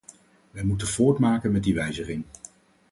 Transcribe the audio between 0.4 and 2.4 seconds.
Wij moeten voortmaken met die wijziging.